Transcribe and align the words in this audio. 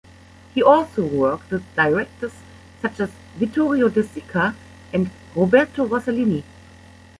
He 0.55 0.63
also 0.63 1.05
worked 1.05 1.51
with 1.51 1.61
directors 1.75 2.31
such 2.81 2.99
as 2.99 3.11
Vittorio 3.37 3.87
De 3.87 4.01
Sica 4.01 4.55
and 4.91 5.11
Roberto 5.35 5.85
Rossellini. 5.85 6.41